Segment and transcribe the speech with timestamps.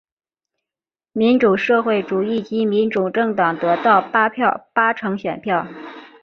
[1.13, 5.67] 民主社会主义及民主政党得到八成选票。